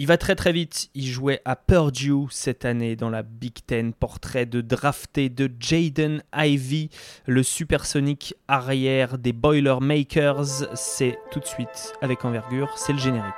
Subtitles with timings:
[0.00, 0.88] Il va très très vite.
[0.94, 3.92] Il jouait à Purdue cette année dans la Big Ten.
[3.92, 6.88] Portrait de drafté de Jaden Ivy,
[7.26, 10.74] le supersonique arrière des Boilermakers.
[10.74, 12.72] C'est tout de suite avec envergure.
[12.78, 13.34] C'est le générique.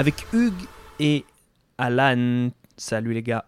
[0.00, 0.66] Avec Hugues
[0.98, 1.26] et
[1.76, 2.48] Alan.
[2.78, 3.44] Salut les gars.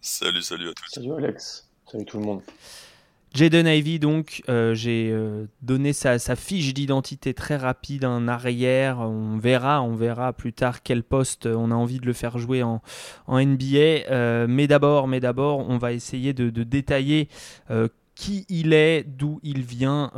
[0.00, 0.88] Salut, salut à tous.
[0.88, 1.68] Salut Alex.
[1.84, 2.40] Salut tout le monde.
[3.34, 9.00] Jaden Ivy, donc, euh, j'ai euh, donné sa, fiche d'identité très rapide en arrière.
[9.00, 12.62] On verra, on verra plus tard quel poste on a envie de le faire jouer
[12.62, 12.80] en,
[13.28, 14.08] NBA.
[14.10, 17.28] Euh, mais d'abord, mais d'abord, on va essayer de, de détailler
[18.14, 20.12] qui il est, d'où il vient,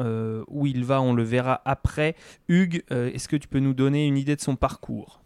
[0.47, 1.03] où il va.
[1.03, 2.14] On le verra après.
[2.47, 5.23] Hugues, est-ce que tu peux nous donner une idée de son parcours?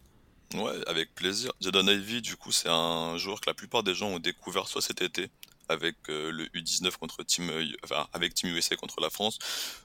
[0.53, 1.51] Ouais, avec plaisir.
[1.61, 4.81] Jaden Ivy, du coup, c'est un joueur que la plupart des gens ont découvert soit
[4.81, 5.29] cet été
[5.69, 7.49] avec euh, le U19 contre Team,
[7.83, 9.39] enfin, avec Team USA contre la France,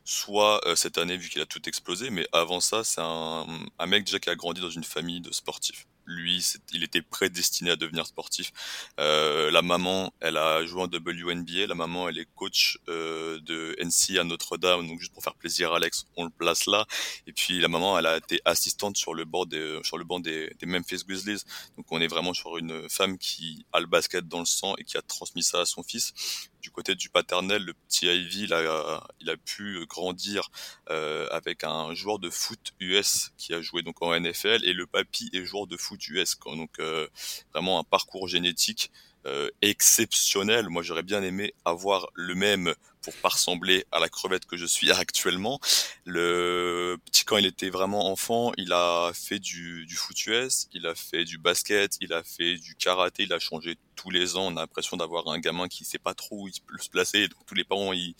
[0.04, 2.10] soit euh, cette année vu qu'il a tout explosé.
[2.10, 3.46] Mais avant ça, c'est un,
[3.78, 7.70] un mec déjà qui a grandi dans une famille de sportifs lui, il était prédestiné
[7.70, 8.52] à devenir sportif.
[9.00, 11.66] Euh, la maman, elle a joué en WNBA.
[11.66, 14.86] La maman, elle est coach euh, de NC à Notre-Dame.
[14.86, 16.86] Donc juste pour faire plaisir à Alex, on le place là.
[17.26, 20.20] Et puis la maman, elle a été assistante sur le bord des, sur le banc
[20.20, 21.42] des, des Memphis Grizzlies.
[21.76, 24.84] Donc on est vraiment sur une femme qui a le basket dans le sang et
[24.84, 26.12] qui a transmis ça à son fils
[26.60, 30.50] du côté du paternel, le petit Ivy, il a, il a pu grandir
[30.90, 34.86] euh, avec un joueur de foot US qui a joué donc en NFL et le
[34.86, 36.34] papy est joueur de foot US.
[36.34, 36.56] Quoi.
[36.56, 37.06] Donc euh,
[37.52, 38.90] vraiment un parcours génétique
[39.26, 40.68] euh, exceptionnel.
[40.68, 44.66] Moi, j'aurais bien aimé avoir le même pour pas ressembler à la crevette que je
[44.66, 45.60] suis actuellement.
[46.04, 50.86] Le petit quand il était vraiment enfant, il a fait du, du foot US, il
[50.86, 54.46] a fait du basket, il a fait du karaté, il a changé tous les ans,
[54.46, 57.28] on a l'impression d'avoir un gamin qui sait pas trop où il peut se placer.
[57.28, 58.14] Donc tous les parents, ils,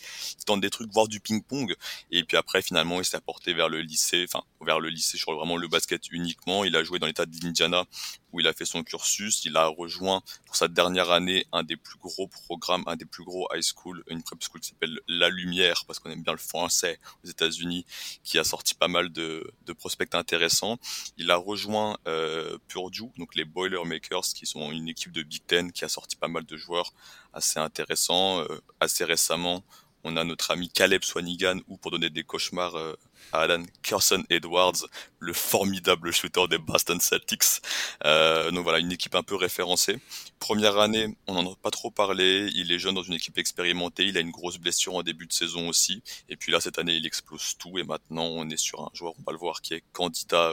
[0.47, 1.75] tentent des trucs, voir du ping-pong.
[2.11, 5.35] Et puis après, finalement, il s'est apporté vers le lycée, enfin vers le lycée sur
[5.35, 6.65] vraiment le basket uniquement.
[6.65, 7.85] Il a joué dans l'état d'Indiana
[8.33, 9.45] où il a fait son cursus.
[9.45, 13.25] Il a rejoint pour sa dernière année un des plus gros programmes, un des plus
[13.25, 16.39] gros high school, une prep school qui s'appelle La Lumière parce qu'on aime bien le
[16.39, 17.85] français aux États-Unis,
[18.25, 20.79] qui a sorti pas mal de, de prospects intéressants.
[21.17, 25.66] Il a rejoint euh, Purdue, donc les Boilermakers, qui sont une équipe de Big Ten
[25.73, 26.93] qui a sorti pas mal de joueurs
[27.33, 28.41] assez intéressants.
[28.41, 29.65] Euh, assez récemment,
[30.07, 32.95] on a notre ami Caleb Swanigan, ou pour donner des cauchemars euh,
[33.33, 34.87] à Alan Carson Edwards,
[35.19, 37.61] le formidable shooter des Boston Celtics.
[38.05, 39.99] Euh, donc voilà, une équipe un peu référencée.
[40.39, 42.49] Première année, on n'en a pas trop parlé.
[42.55, 44.05] Il est jeune dans une équipe expérimentée.
[44.05, 46.03] Il a une grosse blessure en début de saison aussi.
[46.29, 47.77] Et puis là, cette année, il explose tout.
[47.79, 50.53] Et maintenant, on est sur un joueur, on va le voir, qui est candidat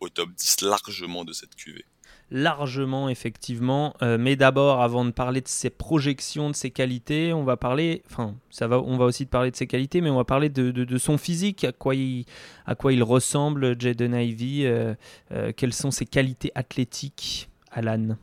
[0.00, 1.84] au top 10 largement de cette QV
[2.30, 3.94] largement effectivement.
[4.02, 8.02] Euh, mais d'abord, avant de parler de ses projections, de ses qualités, on va parler,
[8.06, 10.70] enfin, ça va, on va aussi parler de ses qualités, mais on va parler de,
[10.70, 12.24] de, son physique, à quoi il,
[12.66, 14.94] à quoi il ressemble, Jaden Ivy, euh,
[15.32, 18.16] euh, quelles sont ses qualités athlétiques, Alan?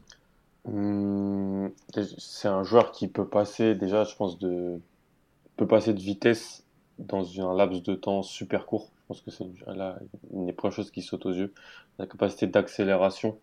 [0.66, 1.68] Hmm,
[2.18, 4.79] c'est un joueur qui peut passer déjà, je pense, de
[5.56, 6.63] peut passer de vitesse
[7.00, 8.89] dans un laps de temps super court.
[9.01, 9.45] Je pense que c'est
[10.34, 11.53] une des premières choses qui saute aux yeux.
[11.97, 13.39] La capacité d'accélération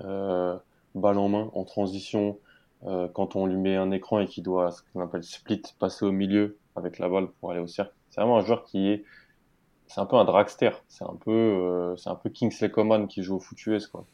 [0.00, 2.38] balle en main, en transition,
[2.84, 6.04] euh, quand on lui met un écran et qu'il doit, ce qu'on appelle split, passer
[6.04, 7.94] au milieu avec la balle pour aller au cercle.
[8.10, 9.04] C'est vraiment un joueur qui est,
[9.86, 10.70] c'est un peu un dragster.
[10.88, 14.06] C'est un peu, euh, c'est un peu Kingsley Coman qui joue au foot US, quoi.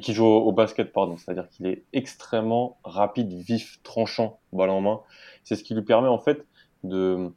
[0.00, 1.16] qui joue au, basket, pardon.
[1.16, 5.00] C'est-à-dire qu'il est extrêmement rapide, vif, tranchant, balle en main.
[5.42, 6.46] C'est ce qui lui permet, en fait,
[6.84, 7.32] de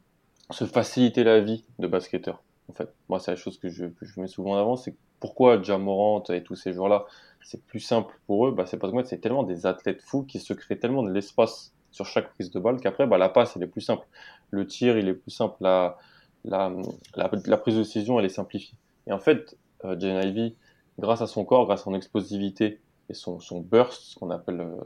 [0.50, 2.42] se faciliter la vie de basketteur.
[2.70, 4.94] En fait, moi, c'est la chose que je, que je mets souvent en avant, c'est
[5.20, 7.06] pourquoi Jamorant et tous ces joueurs-là
[7.48, 10.38] c'est plus simple pour eux, bah, c'est parce que c'est tellement des athlètes fous qui
[10.38, 13.62] se créent tellement de l'espace sur chaque prise de balle qu'après, bah, la passe, elle
[13.62, 14.06] est plus simple.
[14.50, 15.56] Le tir, il est plus simple.
[15.60, 15.96] La,
[16.44, 16.70] la,
[17.16, 18.76] la, prise de décision, elle est simplifiée.
[19.06, 20.56] Et en fait, euh, Jane Ivy,
[20.98, 24.60] grâce à son corps, grâce à son explosivité et son, son burst, ce qu'on appelle
[24.60, 24.76] euh,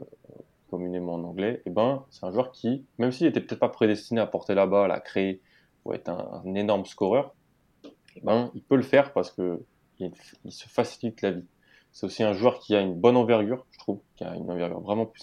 [0.69, 4.21] communément en anglais, eh ben, c'est un joueur qui, même s'il était peut-être pas prédestiné
[4.21, 5.41] à porter la balle, à créer
[5.83, 7.35] ou être un, énorme scoreur,
[8.15, 9.59] eh ben, il peut le faire parce que
[10.45, 11.45] il se facilite la vie.
[11.93, 14.79] C'est aussi un joueur qui a une bonne envergure, je trouve, qui a une envergure
[14.79, 15.21] vraiment plus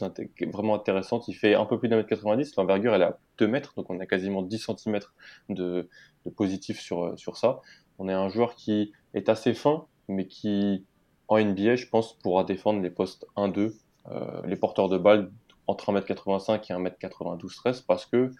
[0.53, 1.27] vraiment intéressante.
[1.27, 3.91] Il fait un peu plus d'un mètre 90, l'envergure elle est à 2 mètres, donc
[3.91, 5.01] on a quasiment 10 cm
[5.49, 5.89] de,
[6.37, 7.61] positif sur, euh, sur ça.
[7.99, 10.87] On est un joueur qui est assez fin, mais qui,
[11.27, 13.75] en NBA, je pense, pourra défendre les postes 1-2,
[14.07, 15.33] euh, les porteurs de balles
[15.67, 18.31] entre 1m85 et 1m92 13, parce que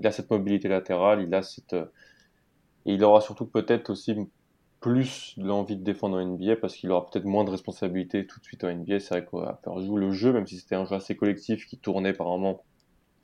[0.00, 1.86] il a cette mobilité latérale, il a cette, euh,
[2.84, 4.16] et il aura surtout peut-être aussi
[4.86, 8.44] plus l'envie de défendre en NBA parce qu'il aura peut-être moins de responsabilités tout de
[8.44, 9.00] suite en NBA.
[9.00, 11.66] C'est vrai qu'on va faire jouer le jeu, même si c'était un jeu assez collectif
[11.66, 12.62] qui tournait par moment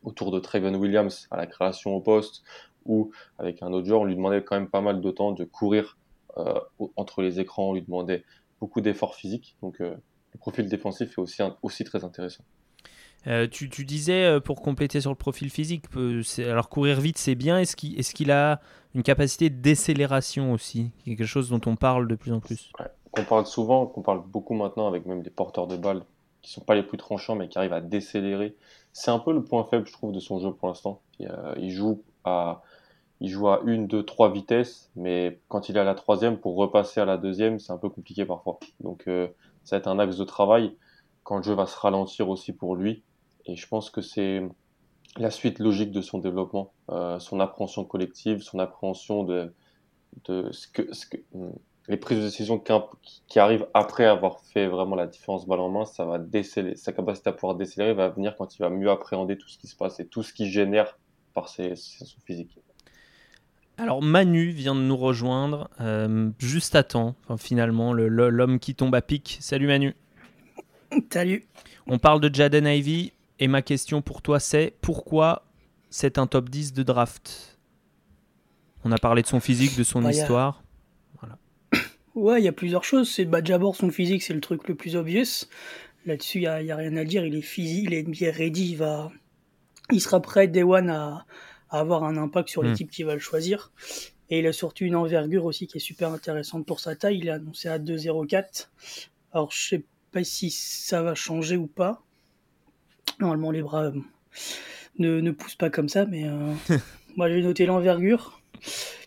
[0.03, 2.43] autour de Trayvon Williams à la création au poste
[2.85, 5.45] ou avec un autre joueur, on lui demandait quand même pas mal de temps de
[5.45, 5.99] courir
[6.37, 6.59] euh,
[6.97, 8.25] entre les écrans, on lui demandait
[8.59, 9.57] beaucoup d'efforts physiques.
[9.63, 9.95] Donc euh,
[10.33, 12.43] le profil défensif est aussi, aussi très intéressant.
[13.27, 15.85] Euh, tu, disais, pour compléter sur le profil physique,
[16.39, 17.77] alors courir vite c'est bien, est-ce
[18.15, 18.61] qu'il a
[18.95, 22.71] une capacité de décélération aussi quelque chose dont on parle de plus en plus?
[22.79, 22.87] Ouais.
[23.13, 26.03] Qu'on parle souvent, qu'on parle beaucoup maintenant avec même des porteurs de balles
[26.43, 28.57] qui sont pas les plus tranchants mais qui arrivent à décélérer.
[28.93, 31.01] C'est un peu le point faible, je trouve, de son jeu pour l'instant.
[31.19, 32.63] Il, joue à
[33.21, 36.57] il joue à une, deux, trois vitesses, mais quand il est à la troisième, pour
[36.57, 38.59] repasser à la deuxième, c'est un peu compliqué parfois.
[38.81, 39.29] Donc euh,
[39.63, 40.77] ça va être un axe de travail
[41.23, 43.03] quand le jeu va se ralentir aussi pour lui.
[43.47, 44.43] Et je pense que c'est
[45.17, 49.53] la suite logique de son développement, euh, son appréhension collective, son appréhension de,
[50.25, 51.51] de ce que, ce que hmm,
[51.89, 52.73] les prises de décision qui,
[53.27, 56.93] qui, arrivent après avoir fait vraiment la différence balle en main, ça va déceler, sa
[56.93, 59.77] capacité à pouvoir décélérer va venir quand il va mieux appréhender tout ce qui se
[59.77, 60.99] passe et tout ce qui génère
[61.35, 62.57] par ses, ses, son physique.
[63.79, 68.95] Alors Manu vient de nous rejoindre euh, juste à temps, enfin, finalement, l'homme qui tombe
[68.95, 69.39] à pic.
[69.41, 69.97] Salut Manu.
[71.11, 71.49] Salut.
[71.87, 73.13] On parle de Jaden Ivy
[73.43, 75.45] et ma question pour toi c'est pourquoi
[75.91, 77.59] c'est un top 10 de draft?
[78.85, 80.63] On a parlé de son physique, de son bah, histoire.
[81.21, 81.39] Voilà.
[82.15, 83.11] Ouais, il y a plusieurs choses.
[83.11, 85.47] C'est bah, d'abord son physique, c'est le truc le plus obvious.
[86.07, 87.25] Là-dessus, il n'y a, a, rien à dire.
[87.27, 89.11] Il est physique, il est bien ready, il, va...
[89.91, 91.27] il sera prêt Day One à
[91.69, 92.69] avoir un impact sur hmm.
[92.69, 93.73] l'équipe qui va le choisir.
[94.31, 97.19] Et il a surtout une envergure aussi qui est super intéressante pour sa taille.
[97.19, 98.69] Il est annoncé à 2,04.
[99.33, 102.03] Alors je sais pas si ça va changer ou pas.
[103.21, 103.93] Normalement les bras euh,
[104.99, 106.55] ne, ne, poussent pas comme ça, mais euh,
[107.17, 108.41] moi j'ai noté l'envergure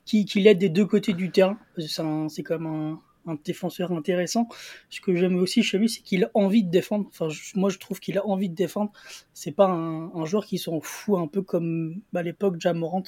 [0.05, 1.57] qui, qui l'aide des deux côtés du terrain.
[1.77, 4.47] C'est comme un, un défenseur intéressant.
[4.89, 7.07] Ce que j'aime aussi chez lui, c'est qu'il a envie de défendre.
[7.09, 8.91] Enfin, moi, je trouve qu'il a envie de défendre.
[9.33, 13.03] C'est pas un, joueur qui s'en fout, un peu comme à l'époque Jamorant,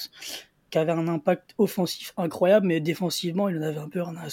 [0.70, 4.28] qui avait un impact offensif incroyable, mais défensivement, il en avait un peu rien à.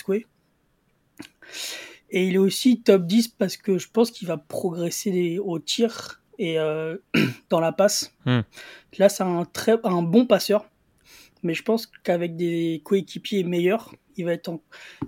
[2.10, 6.22] Et il est aussi top 10 parce que je pense qu'il va progresser au tir
[6.38, 6.96] et euh,
[7.50, 8.12] dans la passe.
[8.26, 8.40] Hmm.
[8.98, 10.66] Là, c'est un, très, un bon passeur
[11.44, 14.62] mais je pense qu'avec des coéquipiers meilleurs, il va être en...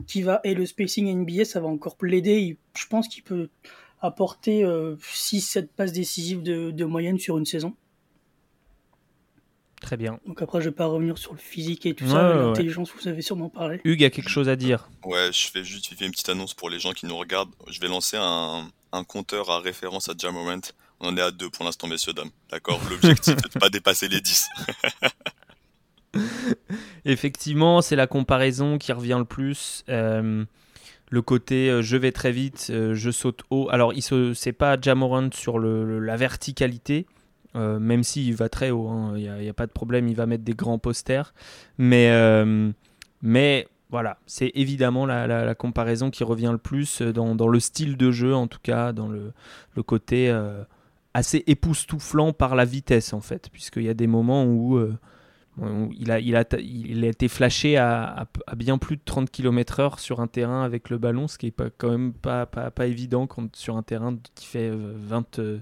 [0.07, 2.59] qui va et le spacing NBA, ça va encore l'aider.
[2.77, 3.49] Je pense qu'il peut
[4.01, 7.75] apporter 6-7 euh, passes décisives de, moyenne sur une saison.
[9.81, 10.21] Très bien.
[10.27, 13.23] Donc après, je vais pas revenir sur le physique et tout ça, l'intelligence, vous avez
[13.23, 13.81] sûrement parlé.
[13.85, 14.91] Hugues a quelque chose à dire.
[15.05, 17.53] Ouais, je fais juste une petite annonce pour les gens qui nous regardent.
[17.69, 20.61] Je vais lancer un, un compteur à référence à Jamorant.
[21.01, 22.31] On est à deux pour l'instant, messieurs, dames.
[22.51, 22.81] D'accord?
[22.91, 24.49] L'objectif, c'est de pas dépasser les 10.
[27.05, 29.85] Effectivement, c'est la comparaison qui revient le plus.
[29.89, 30.45] Euh,
[31.09, 33.69] le côté euh, je vais très vite, euh, je saute haut.
[33.71, 37.07] Alors, il se, c'est pas Jamorant sur la verticalité,
[37.55, 39.15] même s'il va très haut, hein.
[39.17, 41.33] il n'y a, pas de problème, il va mettre des grands posters.
[41.79, 42.11] Mais,
[43.89, 48.47] voilà, c'est évidemment la, comparaison qui revient le plus dans, le style de jeu, en
[48.47, 50.31] tout cas, dans le côté
[51.17, 54.79] assez époustouflant par la vitesse, en fait, puisqu'il y a des moments où
[55.59, 60.21] il a, il, a, il a été flashé à, bien plus de 30 km/h sur
[60.21, 63.27] un terrain avec le ballon, ce qui est pas, quand même pas, pas, pas évident
[63.55, 65.61] sur un terrain qui fait 20, euh,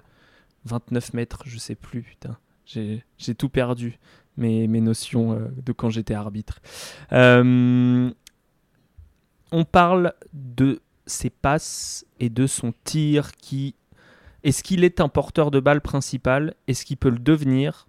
[0.64, 2.16] 29 euh, mètres, je sais plus.
[2.66, 4.00] J'ai tout perdu,
[4.36, 6.60] mes, mes notions euh, de quand j'étais arbitre.
[7.12, 8.12] on
[9.70, 13.76] parle de ses passes et de son tir qui.
[14.44, 16.54] Est-ce qu'il est un porteur de balle principal?
[16.68, 17.88] Est-ce qu'il peut le devenir?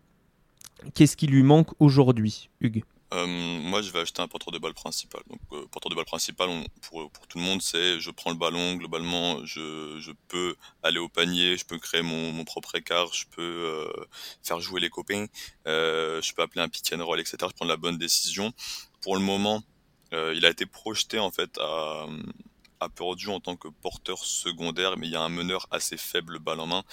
[0.93, 2.85] Qu'est-ce qui lui manque aujourd'hui, Hugues?
[3.13, 5.21] Euh, moi, je vais acheter un porteur de balle principal.
[5.29, 6.49] Donc, euh, porteur de balle principal,
[6.81, 11.57] pour, tout le monde, c'est je prends le ballon, globalement, je, peux aller au panier,
[11.57, 14.05] je peux créer mon, mon propre écart, je peux euh,
[14.41, 15.25] faire jouer les copains,
[15.65, 17.37] je peux appeler un pick and roll, etc.
[17.41, 18.53] Je prends la bonne décision.
[19.01, 19.61] Pour le moment,
[20.13, 22.05] il a été projeté en fait à,
[22.79, 26.39] a perdu en tant que porteur secondaire, mais il y a un meneur assez faible
[26.39, 26.83] balle en main.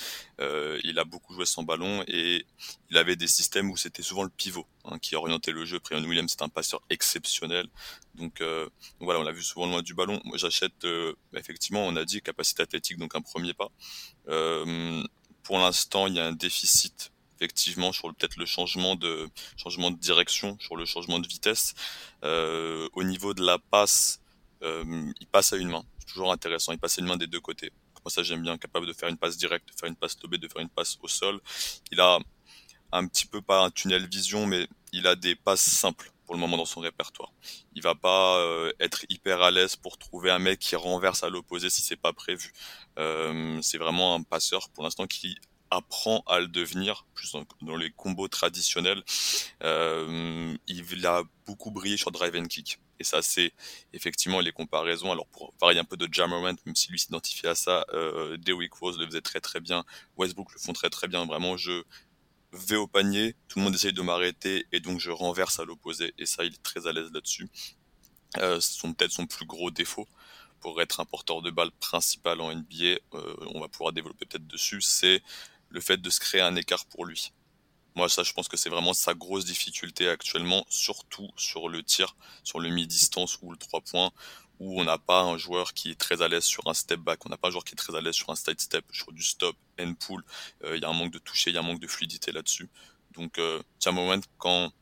[0.40, 2.46] Euh, il a beaucoup joué sans ballon et
[2.90, 5.80] il avait des systèmes où c'était souvent le pivot hein, qui orientait le jeu.
[5.80, 7.66] Prion Williams, c'est un passeur exceptionnel.
[8.14, 8.68] Donc, euh,
[9.00, 10.20] voilà, on l'a vu souvent loin du ballon.
[10.24, 13.70] Moi, j'achète, euh, effectivement, on a dit capacité athlétique, donc un premier pas.
[15.42, 19.98] pour l'instant, il y a un déficit effectivement sur peut-être le changement de changement de
[19.98, 21.74] direction, sur le changement de vitesse.
[22.22, 24.21] au niveau de la passe,
[24.62, 25.84] il passe à une main.
[25.98, 26.72] C'est toujours intéressant.
[26.72, 27.72] Il passe à une main des deux côtés.
[28.04, 28.58] Moi, ça, j'aime bien.
[28.58, 30.98] Capable de faire une passe directe, de faire une passe lobée, de faire une passe
[31.02, 31.40] au sol.
[31.90, 32.18] Il a
[32.92, 36.40] un petit peu pas un tunnel vision, mais il a des passes simples pour le
[36.40, 37.32] moment dans son répertoire.
[37.74, 41.30] Il va pas euh, être hyper à l'aise pour trouver un mec qui renverse à
[41.30, 42.52] l'opposé si c'est pas prévu.
[42.98, 45.36] Euh, c'est vraiment un passeur pour l'instant qui
[45.70, 49.02] apprend à le devenir, plus dans, les combos traditionnels.
[49.62, 52.78] Euh, il a beaucoup brillé sur drive and kick.
[53.02, 53.52] Et ça, c'est
[53.92, 55.10] effectivement les comparaisons.
[55.10, 58.72] Alors, pour varier un peu de Jammerman, même si lui s'identifie à ça, euh, Dewick
[58.74, 59.84] Rose le faisait très très bien.
[60.16, 61.26] Westbrook le font très très bien.
[61.26, 61.82] Vraiment, je
[62.52, 66.14] vais au panier, tout le monde essaye de m'arrêter, et donc je renverse à l'opposé.
[66.16, 67.48] Et ça, il est très à l'aise là-dessus.
[68.38, 68.60] Euh,
[68.96, 70.06] peut-être son plus gros défaut
[70.60, 74.46] pour être un porteur de balle principal en NBA, euh, on va pouvoir développer peut-être
[74.46, 75.20] dessus, c'est
[75.70, 77.32] le fait de se créer un écart pour lui.
[77.94, 82.16] Moi, ça, je pense que c'est vraiment sa grosse difficulté actuellement, surtout sur le tir,
[82.42, 84.10] sur le mi-distance ou le 3 points,
[84.60, 87.26] où on n'a pas un joueur qui est très à l'aise sur un step back,
[87.26, 89.12] on n'a pas un joueur qui est très à l'aise sur un side step, sur
[89.12, 90.22] du stop, end pull.
[90.64, 92.32] Euh, il y a un manque de toucher, il y a un manque de fluidité
[92.32, 92.68] là-dessus.
[93.12, 94.72] Donc, euh, moment, quand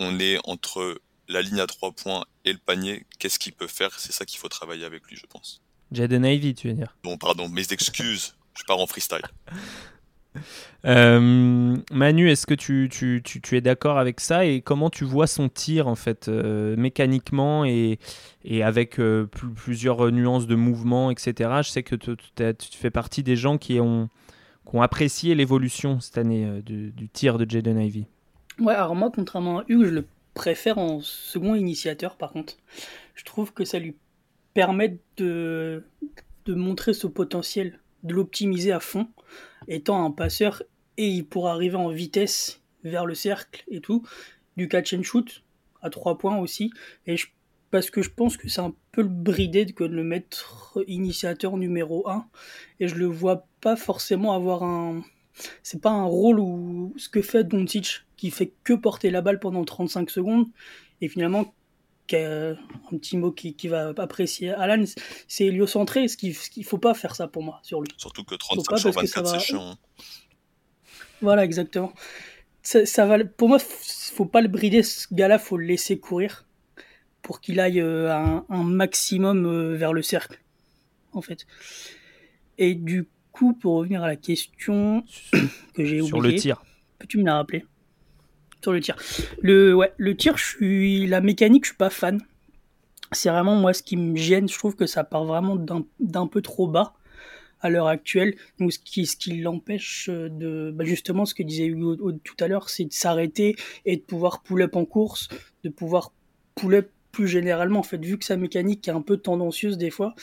[0.00, 3.98] on est entre la ligne à 3 points et le panier, qu'est-ce qu'il peut faire?
[3.98, 5.62] C'est ça qu'il faut travailler avec lui, je pense.
[5.92, 6.96] Jaden Ivy, tu veux dire?
[7.02, 9.22] Bon, pardon, mes excuses, je pars en freestyle.
[10.84, 15.88] Euh, Manu, est-ce que tu, es d'accord avec ça et comment tu vois son tir
[15.88, 17.98] en fait euh, mécaniquement et,
[18.62, 21.50] avec euh, plusieurs nuances de mouvement, etc.
[21.62, 24.08] Je sais que tu fais partie des gens qui ont,
[24.68, 28.06] qui ont apprécié l'évolution cette année du, du, tir de Jaden Ivy.
[28.60, 32.56] Ouais, alors moi, contrairement à Hugues, je le préfère en second initiateur par contre.
[33.14, 33.96] Je trouve que ça lui
[34.54, 35.84] permet de,
[36.46, 39.08] de montrer ce potentiel de l'optimiser à fond,
[39.68, 40.62] étant un passeur,
[40.96, 44.06] et il pourra arriver en vitesse vers le cercle et tout,
[44.56, 45.42] du catch and shoot
[45.82, 46.72] à trois points aussi,
[47.06, 47.16] et
[47.70, 51.56] parce que je pense que c'est un peu le bridé que de le mettre initiateur
[51.56, 52.26] numéro 1,
[52.80, 55.02] et je le vois pas forcément avoir un...
[55.62, 59.38] C'est pas un rôle où ce que fait Doncic, qui fait que porter la balle
[59.38, 60.46] pendant 35 secondes,
[61.02, 61.52] et finalement
[62.14, 62.56] un
[62.90, 64.84] petit mot qui, va apprécier Alan,
[65.28, 67.90] c'est héliocentré, ce qu'il ne faut pas faire ça pour moi sur lui.
[67.96, 69.76] Surtout que 35 sur 24, c'est chiant.
[71.20, 71.92] Voilà, exactement.
[72.62, 76.46] Ça, va, pour moi, faut pas le brider, ce gars-là, faut le laisser courir
[77.22, 80.40] pour qu'il aille euh, un, maximum euh, vers le cercle,
[81.12, 81.46] en fait.
[82.58, 85.04] Et du coup, pour revenir à la question
[85.74, 86.08] que j'ai oubliée...
[86.08, 86.62] Sur le tir.
[86.98, 87.64] Peux-tu me la rappeler?
[88.72, 88.96] Le tir.
[89.42, 92.20] Le, ouais, le tir, je suis, la mécanique, je suis pas fan.
[93.12, 94.48] C'est vraiment moi ce qui me gêne.
[94.48, 96.94] Je trouve que ça part vraiment d'un peu trop bas
[97.60, 98.34] à l'heure actuelle.
[98.58, 102.48] Donc, ce qui, ce qui l'empêche de, bah, justement, ce que disait Hugo tout à
[102.48, 105.28] l'heure, c'est de s'arrêter et de pouvoir pull-up en course,
[105.64, 106.12] de pouvoir
[106.54, 107.80] pull-up plus généralement.
[107.80, 110.14] En fait, vu que sa mécanique est un peu tendancieuse des fois,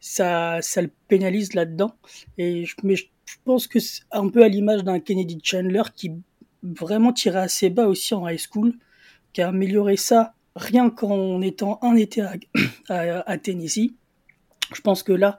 [0.00, 1.94] ça, ça le pénalise là-dedans.
[2.38, 3.06] Et mais je
[3.44, 6.12] pense que c'est un peu à l'image d'un Kennedy Chandler qui
[6.62, 8.74] vraiment tiré assez bas aussi en high school,
[9.32, 12.22] qui a amélioré ça rien qu'en étant un été
[12.88, 13.92] à, Tennessee.
[14.74, 15.38] Je pense que là,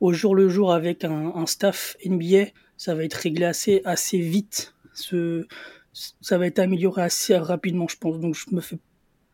[0.00, 2.46] au jour le jour, avec un, staff NBA,
[2.76, 4.74] ça va être réglé assez, assez vite.
[4.94, 5.46] Ce,
[5.92, 8.18] ça va être amélioré assez rapidement, je pense.
[8.20, 8.78] Donc je me fais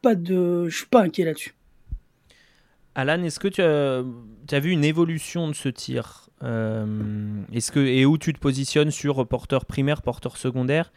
[0.03, 1.55] pas de, je suis pas inquiet là-dessus.
[2.95, 4.05] Alan, est-ce que tu as,
[4.47, 6.29] tu as, vu une évolution de ce tir?
[6.43, 10.93] Euh, Est-ce que et où tu te positionnes sur porteur primaire, porteur secondaire?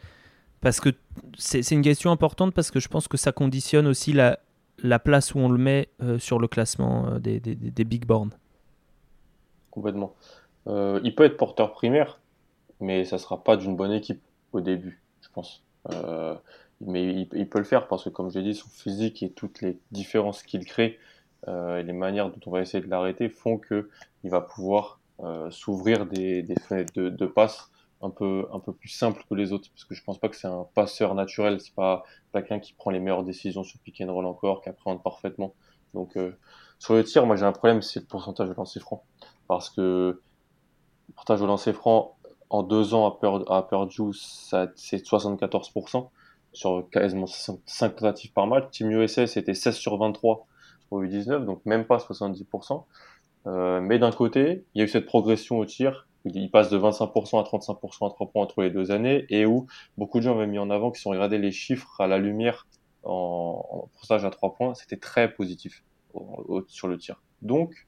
[0.60, 0.90] Parce que
[1.36, 4.38] c'est une question importante parce que je pense que ça conditionne aussi la,
[4.82, 8.28] la place où on le met euh, sur le classement euh, des, big boards.
[9.70, 10.14] Complètement.
[10.66, 12.20] Euh, il peut être porteur primaire,
[12.80, 14.20] mais ça sera pas d'une bonne équipe
[14.52, 15.62] au début, je pense.
[16.80, 19.78] mais il, peut le faire parce que, comme j'ai dit, son physique et toutes les
[19.90, 20.98] différences qu'il crée
[21.46, 23.88] et les manières dont on va essayer de l'arrêter font que
[24.24, 25.00] il va pouvoir
[25.50, 29.52] s'ouvrir des, des, fenêtres de, de passe un peu un peu plus simple que les
[29.52, 31.60] autres parce que je pense pas que c'est un passeur naturel.
[31.60, 35.02] C'est pas quelqu'un qui prend les meilleures décisions sur pick and roll encore qui appréhende
[35.02, 35.54] parfaitement.
[35.94, 36.36] Donc euh,
[36.78, 39.04] sur le tir moi j'ai un problème c'est le pourcentage de lancer franc
[39.46, 40.20] parce que
[41.08, 42.16] le pourcentage de lancer franc
[42.50, 46.08] en deux ans à, Purdue c'est 74%
[46.52, 50.46] sur quasiment 5 tentatives par match Team USA c'était 16 sur 23
[50.90, 52.84] au U19 donc même pas 70%
[53.46, 56.78] euh, mais d'un côté il y a eu cette progression au tir il passe de
[56.78, 59.66] 25% à 35% à 3 points entre les deux années et où
[59.96, 62.66] beaucoup de gens avaient mis en avant, qui sont regardés les chiffres à la lumière
[63.04, 65.84] en, en pourcentage à 3 points, c'était très positif
[66.66, 67.22] sur le tir.
[67.42, 67.86] Donc,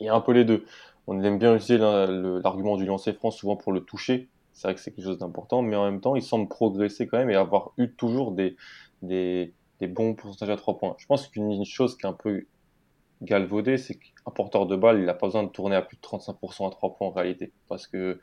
[0.00, 0.64] il y a un peu les deux.
[1.06, 4.28] On aime bien utiliser l'argument du lancer franc souvent pour le toucher.
[4.52, 7.18] C'est vrai que c'est quelque chose d'important, mais en même temps, il semble progresser quand
[7.18, 8.56] même et avoir eu toujours des,
[9.02, 10.94] des, des bons pourcentages à 3 points.
[10.98, 12.44] Je pense qu'une chose qui est un peu
[13.22, 16.02] galvaudé, c'est qu'un porteur de balle, il n'a pas besoin de tourner à plus de
[16.02, 17.52] 35% à 3 points en réalité.
[17.68, 18.20] Parce que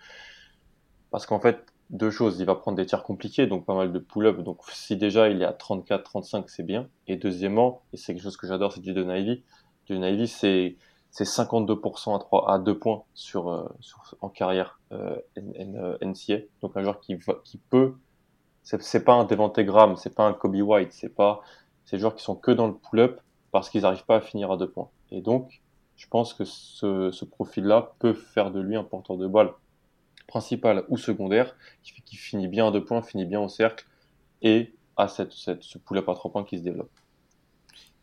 [1.12, 2.40] parce qu'en fait, deux choses.
[2.40, 4.40] Il va prendre des tirs compliqués, donc pas mal de pull-up.
[4.42, 6.90] Donc si déjà il est à 34-35, c'est bien.
[7.08, 9.44] Et deuxièmement, et c'est quelque chose que j'adore, c'est Jaden Ivy.
[9.88, 10.75] Jaden Ivy, c'est
[11.12, 16.34] c'est 52% à 3 à 2 points sur, euh, sur en carrière euh, NCA.
[16.34, 17.94] Euh, donc un joueur qui qui peut
[18.64, 21.42] c'est pas un Devante Graham, c'est pas un Kobe White, c'est pas
[21.86, 23.22] ces joueurs qui sont que dans le pull-up
[23.56, 24.90] parce qu'ils n'arrivent pas à finir à deux points.
[25.12, 25.62] Et donc,
[25.96, 29.54] je pense que ce, profil-là peut faire de lui un porteur de balle
[30.28, 33.86] principal ou secondaire, qui, finit bien à deux points, finit bien au cercle,
[34.42, 36.92] et à cette, ce pull-up à trois points qui se développe.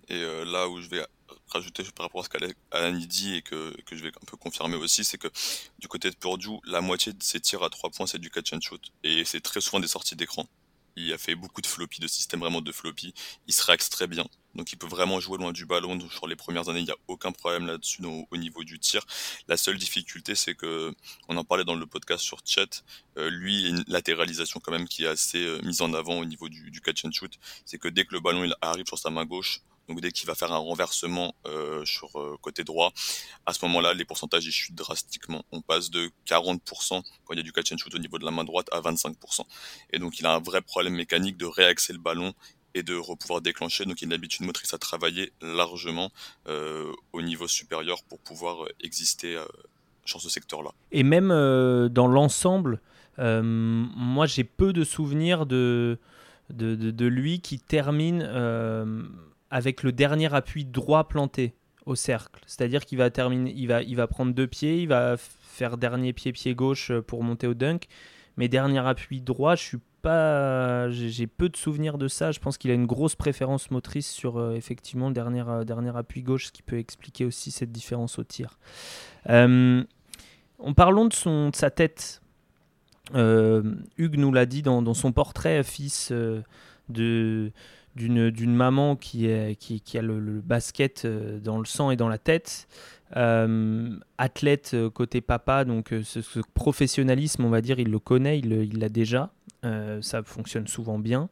[0.09, 1.05] Et euh, là où je vais
[1.49, 4.77] rajouter par rapport à ce qu'Alan dit et que, que, je vais un peu confirmer
[4.77, 5.29] aussi, c'est que
[5.79, 8.55] du côté de Purdue, la moitié de ses tirs à trois points, c'est du catch
[8.55, 8.91] and shoot.
[9.05, 10.47] Et c'est très souvent des sorties d'écran.
[10.97, 13.13] Il a fait beaucoup de floppy, de système vraiment de floppy.
[13.47, 14.27] Il se réaxe très bien.
[14.55, 15.99] Donc il peut vraiment jouer loin du ballon.
[16.11, 19.05] sur les premières années, il n'y a aucun problème là-dessus au niveau du tir.
[19.49, 20.95] La seule difficulté, c'est que,
[21.29, 22.85] on en parlait dans le podcast sur chat,
[23.19, 26.19] euh, lui, il a une latéralisation quand même qui est assez euh, mise en avant
[26.19, 27.33] au niveau du, catch and shoot.
[27.65, 30.35] C'est que dès que le ballon arrive sur sa main gauche, donc dès qu'il va
[30.35, 32.93] faire un renversement euh, sur euh, côté droit,
[33.47, 35.45] à ce moment-là, les pourcentages ils chutent drastiquement.
[35.51, 38.25] On passe de 40% quand il y a du catch and shoot au niveau de
[38.25, 39.41] la main droite à 25%.
[39.93, 42.33] Et donc il a un vrai problème mécanique de réaxer le ballon
[42.75, 43.85] et de pouvoir déclencher.
[43.85, 46.11] Donc une habitude motrice à travailler largement
[46.49, 49.39] euh, au niveau supérieur pour pouvoir exister
[50.05, 50.73] sur ce secteur-là.
[50.91, 51.29] Et même
[51.89, 52.81] dans l'ensemble,
[53.19, 55.99] moi j'ai peu de souvenirs de,
[56.51, 58.23] de, de, lui qui termine
[59.51, 61.55] avec le dernier appui droit planté
[61.87, 62.43] au cercle.
[62.47, 66.13] C'est-à-dire qu'il va terminer, il va, il va prendre deux pieds, il va faire dernier
[66.13, 67.87] pied pied gauche euh, pour monter au dunk.
[68.37, 72.33] Mais dernier appui droit, je suis pas, j'ai peu de souvenirs de ça.
[72.33, 75.97] Je pense qu'il a une grosse préférence motrice sur euh, effectivement le dernier, euh, dernier
[75.97, 78.59] appui gauche, ce qui peut expliquer aussi cette différence au tir.
[79.27, 82.21] en parlant de sa tête,
[83.15, 86.13] Hugues nous l'a dit dans, son portrait, fils
[86.89, 87.53] de
[87.95, 92.19] d'une maman qui, est, qui, a le, basket euh, dans le sang et dans la
[92.19, 92.69] tête,
[93.17, 98.79] euh, athlète euh, côté papa, donc ce, professionnalisme, on va dire, il le connaît, il
[98.79, 99.31] l'a déjà,
[99.63, 101.29] ça fonctionne souvent bien.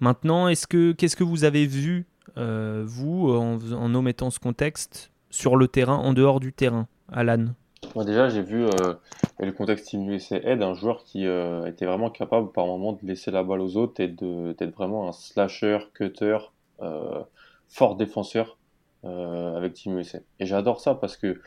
[0.00, 5.56] Maintenant, est-ce que qu'est-ce que vous avez vu, vous, en, en omettant ce contexte, sur
[5.56, 7.46] le terrain, en dehors du terrain, Alan?
[7.94, 8.94] Moi déjà, j'ai vu euh,
[9.38, 13.06] le contexte Team USA aide un joueur qui euh, était vraiment capable par moment de
[13.06, 16.38] laisser la balle aux autres et d'être vraiment un slasher, cutter,
[16.82, 17.22] euh,
[17.68, 18.58] fort défenseur
[19.02, 20.20] avec Team USA.
[20.40, 21.38] Et j'adore ça parce que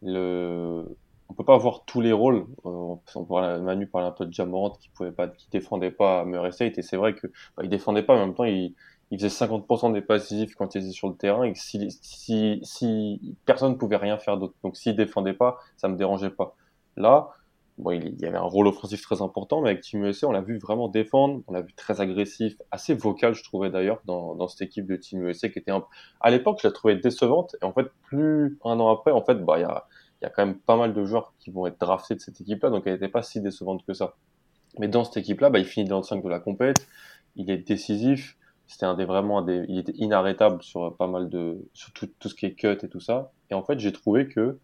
[0.00, 0.84] le
[1.30, 2.46] on peut pas avoir tous les rôles.
[2.66, 6.24] Euh, on pourrait Manu parler un peu de Jamorant qui pouvait pas, qui défendait pas
[6.24, 8.74] Murray State et c'est vrai que bah, il défendait pas, mais en même temps il
[9.10, 13.36] il faisait 50% des passifs quand il était sur le terrain et si, si, si
[13.44, 14.54] personne ne pouvait rien faire d'autre.
[14.62, 16.56] Donc s'il défendait pas, ça me dérangeait pas.
[16.96, 17.30] Là,
[17.78, 20.42] bon, il, y avait un rôle offensif très important, mais avec Team USA, on l'a
[20.42, 24.46] vu vraiment défendre, on l'a vu très agressif, assez vocal, je trouvais d'ailleurs, dans, dans
[24.46, 25.84] cette équipe de Team USA qui était un...
[26.20, 29.44] à l'époque, je la trouvais décevante et en fait, plus un an après, en fait,
[29.44, 29.86] bah, il y a,
[30.22, 32.70] y a quand même pas mal de joueurs qui vont être draftés de cette équipe-là,
[32.70, 34.14] donc elle n'était pas si décevante que ça.
[34.78, 36.86] Mais dans cette équipe-là, bah, il finit dans le 5 de la compète,
[37.34, 38.36] il est décisif,
[38.70, 42.28] c'était un des vraiment des, il était inarrêtable sur pas mal de sur tout, tout
[42.28, 43.32] ce qui est cut et tout ça.
[43.50, 44.58] Et en fait j'ai trouvé que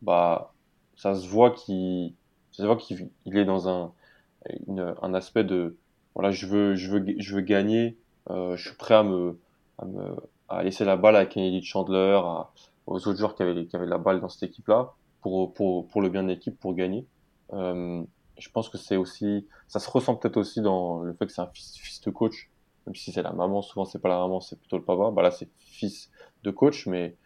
[0.00, 0.54] bah
[0.96, 2.14] ça se voit qu'il
[2.52, 3.92] ça se voit qu'il il est dans un
[5.02, 5.76] un aspect de
[6.14, 7.98] voilà je veux je veux je veux gagner
[8.30, 9.38] euh, je suis prêt à me
[10.48, 12.50] à laisser la balle à Kennedy Chandler à,
[12.86, 15.86] aux autres joueurs qui avaient qui avaient la balle dans cette équipe là pour pour
[15.88, 17.06] pour le bien de l'équipe pour gagner.
[17.52, 18.02] Euh,
[18.38, 21.42] je pense que c'est aussi ça se ressent peut-être aussi dans le fait que c'est
[21.42, 22.48] un fils, fils de coach
[22.86, 25.10] même si c'est la maman, souvent c'est pas la maman, c'est plutôt le papa.
[25.10, 26.10] Bah là, c'est fils
[26.42, 27.16] de coach, mais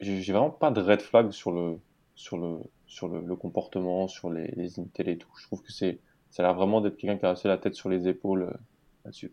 [0.00, 1.78] j'ai vraiment pas de red flag sur le,
[2.14, 5.28] sur le, sur le, comportement, sur les, les intel et tout.
[5.38, 7.74] Je trouve que c'est, ça a l'air vraiment d'être quelqu'un qui a assez la tête
[7.74, 8.56] sur les épaules euh,
[9.04, 9.32] là-dessus.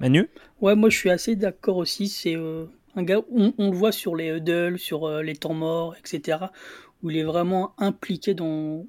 [0.00, 0.28] Manu?
[0.60, 2.08] Ouais, moi je suis assez d'accord aussi.
[2.08, 5.54] C'est euh, un gars, on, on, le voit sur les huddles, sur euh, les temps
[5.54, 6.38] morts, etc.,
[7.02, 8.86] où il est vraiment impliqué dans,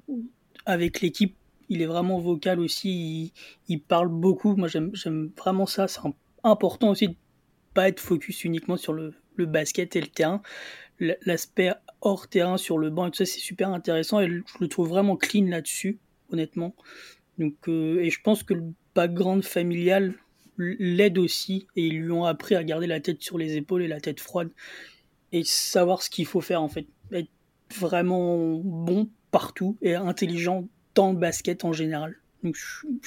[0.64, 1.36] avec l'équipe
[1.68, 3.32] il est vraiment vocal aussi,
[3.68, 4.56] il, parle beaucoup.
[4.56, 5.88] Moi, j'aime vraiment ça.
[5.88, 6.00] C'est
[6.44, 7.14] important aussi de
[7.74, 10.42] pas être focus uniquement sur le, basket et le terrain.
[10.98, 14.68] L'aspect hors terrain sur le banc et tout ça, c'est super intéressant et je le
[14.68, 15.98] trouve vraiment clean là-dessus,
[16.30, 16.74] honnêtement.
[17.38, 20.14] Donc, euh, et je pense que le background familial
[20.58, 23.88] l'aide aussi et ils lui ont appris à garder la tête sur les épaules et
[23.88, 24.48] la tête froide
[25.32, 26.86] et savoir ce qu'il faut faire en fait.
[27.12, 27.28] Être
[27.78, 32.16] vraiment bon partout et intelligent dans le basket en général.
[32.42, 32.56] Donc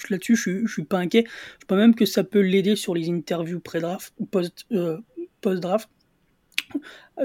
[0.10, 1.26] là-dessus, je, je suis pas inquiet.
[1.60, 4.28] Je pense même que ça peut l'aider sur les interviews pré-draft ou
[4.72, 4.98] euh,
[5.42, 5.90] post-draft,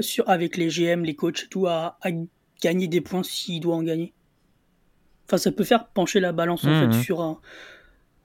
[0.01, 1.99] sur avec les GM, les coachs tout, à,
[2.63, 4.13] gagner des points s'il doit en gagner.
[5.27, 6.93] Enfin, ça peut faire pencher la balance en Mhm.
[6.93, 7.39] fait sur un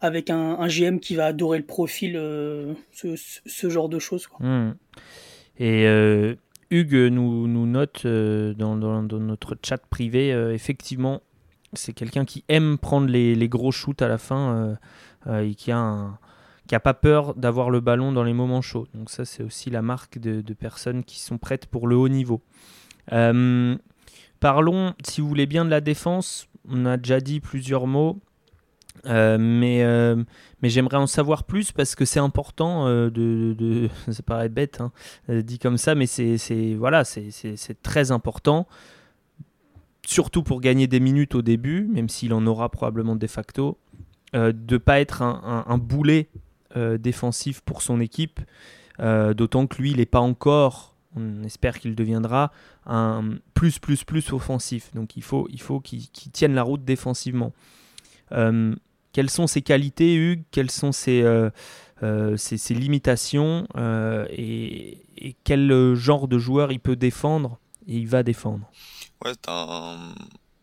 [0.01, 3.99] avec un, un GM qui va adorer le profil, euh, ce, ce- ce genre de
[3.99, 4.27] choses.
[4.27, 4.45] Quoi.
[4.45, 4.75] Hmm.
[5.57, 6.35] Et euh,
[6.69, 11.21] Hugues nous, nous note euh, dans, dans- dans notre chat privé, euh, effectivement,
[11.73, 14.75] c'est quelqu'un qui aime prendre les, gros shoots à la fin euh,
[15.27, 16.17] euh, et qui a,
[16.83, 18.87] pas peur d'avoir le ballon dans les moments chauds.
[18.93, 22.41] Donc ça, c'est aussi la marque de, personnes qui sont prêtes pour le haut niveau.
[23.11, 23.75] Euh,
[24.39, 26.47] parlons, si vous voulez bien, de la défense.
[26.67, 28.19] On a déjà dit plusieurs mots.
[29.05, 29.79] Mais
[30.63, 34.91] j'aimerais en savoir plus parce que c'est important de, ça paraît bête hein,
[35.29, 38.67] dit comme ça mais c'est voilà c'est très important
[40.09, 43.77] surtout pour gagner des minutes au début même s'il en aura probablement de facto
[44.35, 46.29] euh, de pas être un, boulet
[46.75, 48.39] euh, défensif pour son équipe
[48.99, 52.51] euh, d'autant que lui il n'est pas encore on espère qu'il deviendra
[52.87, 54.91] un plus plus plus offensif.
[54.93, 57.51] Donc il faut il faut qu'il tienne la route défensivement.
[58.29, 60.43] Quelles sont ses qualités, Hugues?
[60.51, 61.23] Quelles sont ses,
[62.69, 63.67] limitations
[64.29, 64.99] et,
[65.43, 68.69] quel genre de joueur il peut défendre et il va défendre?
[69.25, 70.15] Ouais, un-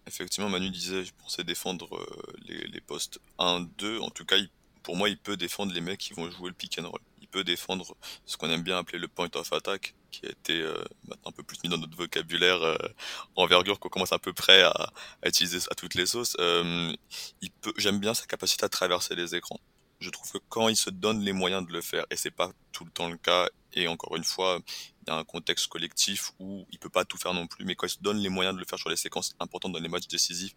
[0.06, 2.32] effectivement, Manu disait, je pensais défendre euh,
[2.72, 4.00] les, postes 1-2.
[4.00, 4.36] En tout cas,
[4.82, 7.00] pour moi, il peut défendre les mecs qui vont jouer le pick and roll.
[7.20, 10.60] Il peut défendre ce qu'on aime bien appeler le point of attack, qui a été
[10.60, 12.76] euh, maintenant un peu plus mis dans notre vocabulaire euh,
[13.34, 14.70] envergure qu'on commence à peu près à,
[15.22, 16.36] à utiliser à toutes les sauces.
[16.40, 16.94] Euh,
[17.42, 19.60] il peut, j'aime bien sa capacité à traverser les écrans.
[20.00, 22.52] Je trouve que quand il se donne les moyens de le faire, et c'est pas
[22.72, 24.60] tout le temps le cas, et encore une fois,
[25.02, 27.74] il y a un contexte collectif où il peut pas tout faire non plus, mais
[27.76, 29.88] quand il se donne les moyens de le faire sur les séquences importantes dans les
[29.88, 30.54] matchs décisifs,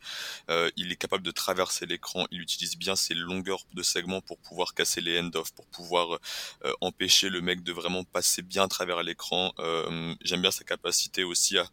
[0.50, 4.38] euh, il est capable de traverser l'écran, il utilise bien ses longueurs de segments pour
[4.40, 6.20] pouvoir casser les end-off, pour pouvoir
[6.64, 9.54] euh, empêcher le mec de vraiment passer bien à travers l'écran.
[9.60, 11.66] Euh, J'aime bien sa capacité aussi à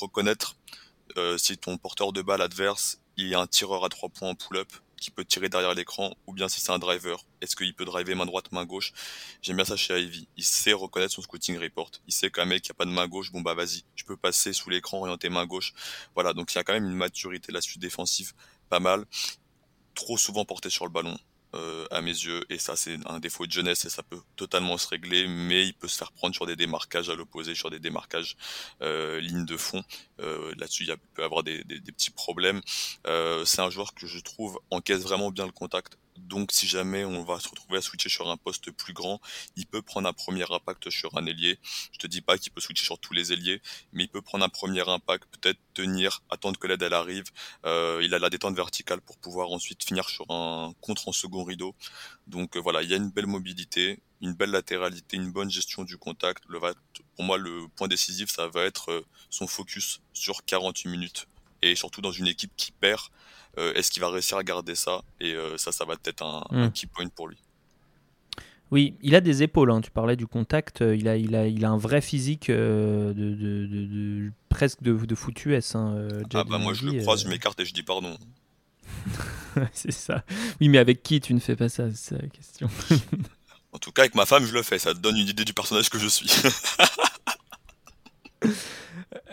[0.00, 0.56] reconnaître
[1.38, 4.68] si ton porteur de balle adverse il y un tireur à trois points en pull-up
[5.00, 8.14] qui peut tirer derrière l'écran, ou bien si c'est un driver, est-ce qu'il peut driver
[8.14, 8.92] main droite, main gauche?
[9.42, 10.28] J'aime bien ça chez Ivy.
[10.36, 11.90] Il sait reconnaître son scouting report.
[12.06, 14.16] Il sait qu'un mec qui a pas de main gauche, bon bah vas-y, je peux
[14.16, 15.72] passer sous l'écran, orienter main gauche.
[16.14, 18.32] Voilà, donc il y a quand même une maturité là-dessus défensive
[18.68, 19.04] pas mal.
[19.94, 21.18] Trop souvent porté sur le ballon,
[21.54, 24.76] euh, à mes yeux, et ça c'est un défaut de jeunesse et ça peut totalement
[24.78, 27.78] se régler, mais il peut se faire prendre sur des démarquages à l'opposé, sur des
[27.78, 28.36] démarquages
[28.82, 29.82] euh, ligne de fond.
[30.20, 32.60] Euh, Là-dessus, il peut avoir des, des- des petits problèmes.
[33.06, 35.98] Euh, c'est un joueur que je trouve encaisse vraiment bien le contact.
[36.26, 39.20] Donc, si jamais on va se retrouver à switcher sur un poste plus grand,
[39.56, 41.58] il peut prendre un premier impact sur un ailier.
[41.92, 44.44] Je te dis pas qu'il peut switcher sur tous les ailiers, mais il peut prendre
[44.44, 47.24] un premier impact, peut-être tenir, attendre que l'aide elle arrive.
[47.64, 51.44] Euh, il a la détente verticale pour pouvoir ensuite finir sur un contre en second
[51.44, 51.74] rideau.
[52.26, 55.84] Donc euh, voilà, il y a une belle mobilité, une belle latéralité, une bonne gestion
[55.84, 56.44] du contact.
[57.16, 61.28] Pour moi, le point décisif, ça va être euh, son focus sur 48 minutes
[61.62, 63.00] et surtout dans une équipe qui perd.
[63.58, 65.02] euh, Est-ce qu'il va réussir à garder ça?
[65.20, 66.72] Et euh, ça, ça va être un, un Mm.
[66.72, 67.36] key point pour lui.
[68.70, 71.46] Oui, il a des épaules, hein, tu parlais du contact, euh, il a, il a,
[71.46, 75.74] il a un vrai physique de, de- de- de- presque de, foot US.
[75.74, 78.16] Hein, Ah bah moi je le croise, je m'écarte et je dis pardon.
[79.72, 80.22] c'est ça.
[80.60, 82.68] Oui, mais avec qui tu ne fais pas ça C'est la question.
[83.70, 84.78] En tout cas, avec ma femme, je le fais.
[84.78, 86.30] Ça te donne une idée du personnage que je suis.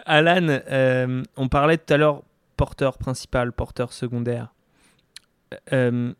[0.06, 2.24] Alan, euh, on parlait tout à l'heure
[2.58, 4.54] porteur principal, porteur secondaire.
[5.74, 6.13] Euh,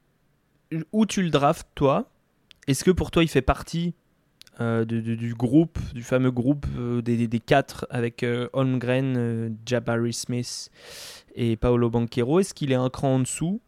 [0.92, 2.10] où tu le draftes, toi?
[2.68, 3.94] Est-ce que pour toi, il fait partie
[4.60, 6.66] euh, du groupe, du fameux groupe
[7.04, 10.72] des, quatre avec Holmgren, Jabari Smith
[11.36, 12.40] et Paolo Banquero?
[12.40, 13.62] Est-ce qu'il est un cran en dessous?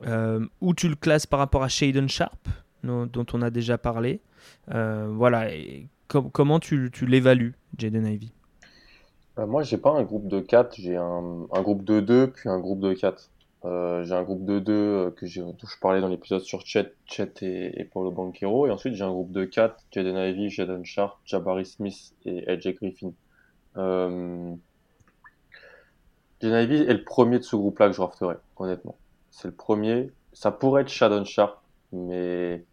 [0.00, 2.48] Où tu le classes par rapport à Shaden Sharp,
[2.82, 4.22] dont, dont on a déjà parlé?
[4.68, 5.50] Voilà.
[6.08, 8.32] comment tu, tu l'évalues, Jaden Ivey?
[9.38, 12.48] Euh, moi, j'ai pas un groupe de 4, j'ai un, un groupe de 2, puis
[12.48, 13.30] un groupe de 4.
[13.64, 16.66] Euh, j'ai un groupe de 2 euh, que j'ai, dont je parlais dans l'épisode sur
[16.66, 18.66] Chet, Chet et, Paulo Banquero.
[18.66, 22.74] Et ensuite, j'ai un groupe de 4, Jaden Ivey, Jaden Sharp, Jabari Smith et AJ
[22.74, 23.12] Griffin.
[23.76, 24.54] Euh...
[26.40, 28.96] Jaden Ivey est le premier de ce groupe-là que je drafterai, honnêtement.
[29.30, 30.10] C'est le premier.
[30.34, 31.58] Ça pourrait être Shadon Sharp,
[31.92, 32.64] mais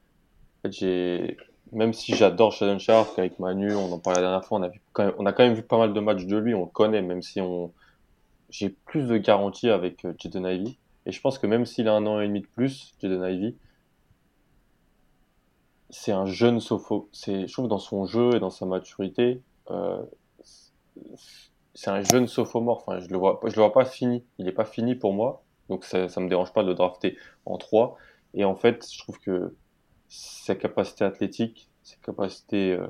[0.65, 1.37] j'ai,
[1.71, 4.67] même si j'adore Shadon Sharp, avec Manu, on en parlait la dernière fois, on a,
[4.67, 6.65] vu quand même, on a quand même vu pas mal de matchs de lui, on
[6.65, 7.71] le connaît, même si on,
[8.49, 10.77] j'ai plus de garanties avec euh, Jaden Ivey.
[11.05, 13.55] Et je pense que même s'il a un an et demi de plus, Jaden Ivey,
[15.89, 16.59] c'est un jeune.
[17.11, 20.01] C'est, je trouve dans son jeu et dans sa maturité, euh,
[21.73, 22.83] c'est un jeune sophomore.
[22.85, 24.23] Enfin, je le vois, je le vois pas fini.
[24.37, 25.43] Il est pas fini pour moi.
[25.69, 27.97] Donc ça, ça me dérange pas de le drafter en 3.
[28.33, 29.55] Et en fait, je trouve que
[30.11, 32.87] sa capacité athlétique, sa capacité euh,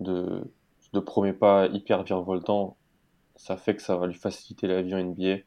[0.00, 0.44] de,
[0.92, 2.76] de premier pas hyper virevoltant,
[3.36, 5.38] ça fait que ça va lui faciliter la vie en NBA.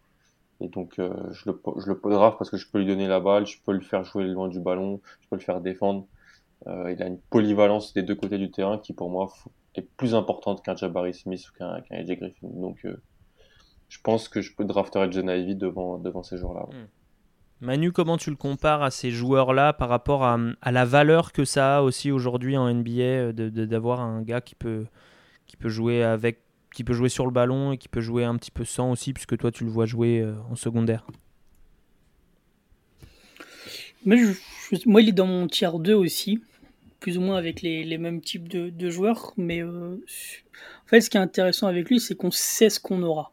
[0.61, 3.19] Et donc, euh, je, le, je le draft parce que je peux lui donner la
[3.19, 6.07] balle, je peux le faire jouer loin du ballon, je peux le faire défendre.
[6.65, 9.31] Euh, il a une polyvalence des deux côtés du terrain qui, pour moi,
[9.75, 12.47] est plus importante qu'un Jabari Smith ou qu'un qu AJ Griffin.
[12.47, 12.87] Donc,
[13.89, 16.65] je pense que je peux drafter John Ivy devant, devant ces joueurs-là.
[16.71, 16.87] Hmm.
[17.61, 20.37] Manu, comment tu le compares à ces joueurs-là par rapport à,
[20.71, 24.85] la valeur que ça a aussi aujourd'hui en NBA d'avoir de, un gars qui peut,
[25.63, 26.41] jouer avec
[26.73, 29.13] qui peut jouer sur le ballon et qui peut jouer un petit peu sans aussi,
[29.13, 31.07] puisque toi tu le vois jouer euh, en secondaire?
[34.05, 36.41] Moi, il est dans mon tiers 2 aussi,
[36.99, 39.33] plus ou moins avec les, mêmes types de, de joueurs.
[39.37, 43.01] Mais euh, en fait, ce qui est intéressant avec lui, c'est qu'on sait ce qu'on
[43.01, 43.31] aura.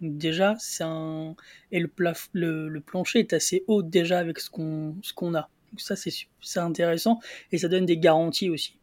[0.00, 1.34] Déjà, c'est un.
[1.72, 2.28] Et le, plaf...
[2.32, 5.48] le, le, plancher est assez haut déjà avec ce qu'on ce qu'on a.
[5.72, 7.20] Donc, ça, c'est intéressant
[7.52, 8.78] et ça donne des garanties aussi.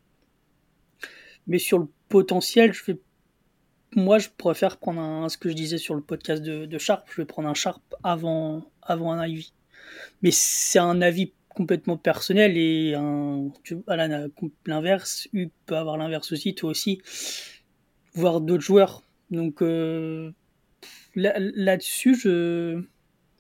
[1.47, 2.99] Mais sur le potentiel, je vais
[3.95, 7.21] moi, je préfère prendre un, ce que je disais sur le podcast de, Sharp, je
[7.21, 9.53] vais prendre un Sharp avant, avant un Ivy.
[10.21, 13.51] Mais c'est un avis complètement personnel et un,
[14.65, 17.01] l'inverse, U peut avoir l'inverse aussi, toi aussi,
[18.15, 19.03] voir d'autres joueurs.
[19.29, 20.31] Donc euh,
[21.15, 22.83] là-dessus, je,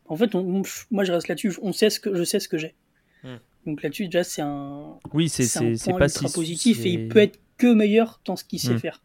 [0.05, 2.57] en fait, on, moi je reste là-dessus, on sait ce que je sais ce que
[2.57, 2.75] j'ai.
[3.23, 3.37] Hmm.
[3.65, 7.39] Donc là-dessus, déjà, c'est un, oui, c'est c'est pas si positif et il peut être
[7.57, 8.79] que meilleur dans ce qu'il sait hmm.
[8.79, 9.03] faire.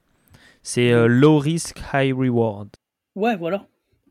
[0.62, 2.68] C'est euh, low risk, high reward.
[3.14, 3.66] Ouais, voilà,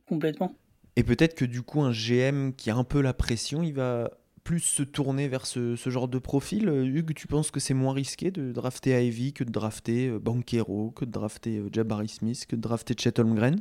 [0.08, 0.56] complètement.
[0.96, 4.10] Et peut-être que du coup, un GM qui a un peu la pression, il va
[4.44, 6.70] plus se tourner vers ce, ce genre de profil.
[6.70, 10.20] Euh, Hugues, tu penses que c'est moins risqué de drafter Ivy que de drafter euh,
[10.20, 13.60] Banquero, que de drafter Jabari Smith, que de drafter Chet Holmgren?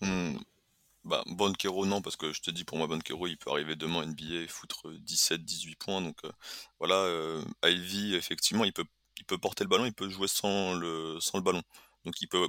[0.00, 0.38] Hmm.
[1.04, 4.42] Bah, non, parce que je te dis, pour moi, Banquero, il peut arriver demain NBA
[4.42, 6.02] et foutre 17-18 points.
[6.02, 6.18] Donc
[6.78, 8.84] voilà, Ivy, effectivement, il peut,
[9.18, 11.62] il peut porter le ballon, il peut jouer sans le, sans le ballon.
[12.04, 12.46] Donc il peut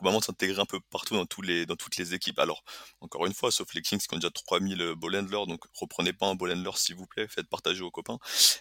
[0.00, 2.38] vraiment s'intégrer un peu partout dans, tous les, dans toutes les équipes.
[2.38, 2.62] Alors,
[3.00, 6.26] encore une fois, sauf les Kings qui ont déjà 3000 ball handlers, donc reprenez pas
[6.26, 8.18] un ball s'il vous plaît, faites partager aux copains.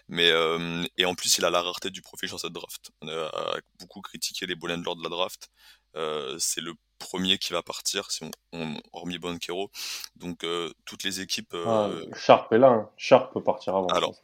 [0.07, 2.91] Mais, euh, et en plus, il a la rareté du profil sur cette draft.
[3.01, 5.49] On a beaucoup critiqué les ball de la draft.
[5.95, 9.71] Euh, c'est le premier qui va partir, si on, on hormis Banquero.
[10.15, 11.53] Donc euh, toutes les équipes.
[11.53, 12.05] Euh...
[12.11, 12.89] Ah, Sharp est là, hein.
[12.97, 13.87] Sharp peut partir avant.
[13.87, 14.15] Alors,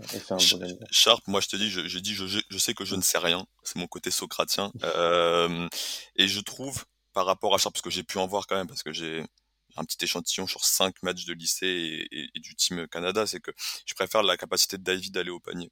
[0.91, 3.17] Sharp, moi je te dis, je, je dis, je, je, sais que je ne sais
[3.17, 3.45] rien.
[3.63, 4.71] C'est mon côté socratien.
[4.95, 5.67] Euh,
[6.15, 8.67] et je trouve, par rapport à Sharp, parce que j'ai pu en voir quand même,
[8.67, 9.25] parce que j'ai
[9.75, 13.39] un petit échantillon sur cinq matchs de lycée et, et, et du team Canada, c'est
[13.39, 13.51] que
[13.85, 15.71] je préfère la capacité de David d'aller au panier.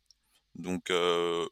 [0.55, 1.47] Donc euh,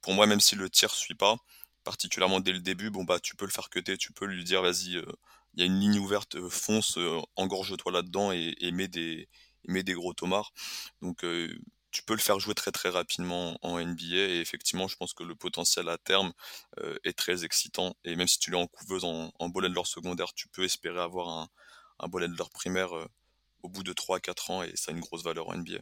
[0.00, 1.36] pour moi, même si le tir suit pas,
[1.84, 4.62] particulièrement dès le début, bon bah tu peux le faire cutter, tu peux lui dire
[4.62, 5.04] vas-y, euh,
[5.54, 9.28] il y a une ligne ouverte, euh, fonce, euh, engorge-toi là-dedans et, et mets des
[9.68, 10.52] mets des gros tomards.
[11.02, 11.24] Donc
[11.90, 15.22] tu peux le faire jouer très très rapidement en NBA et effectivement je pense que
[15.24, 16.32] le potentiel à terme
[17.04, 20.34] est très excitant et même si tu l'es en couveuse en, en ball handler secondaire
[20.34, 21.48] tu peux espérer avoir un,
[22.00, 22.90] un ball handler primaire
[23.62, 25.78] au bout de 3-4 ans et ça a une grosse valeur en NBA.